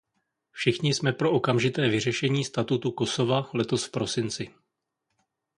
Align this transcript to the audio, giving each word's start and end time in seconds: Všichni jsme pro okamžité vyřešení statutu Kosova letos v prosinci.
Všichni 0.51 0.93
jsme 0.93 1.11
pro 1.13 1.31
okamžité 1.31 1.89
vyřešení 1.89 2.45
statutu 2.45 2.91
Kosova 2.91 3.49
letos 3.53 3.85
v 3.85 3.91
prosinci. 3.91 4.53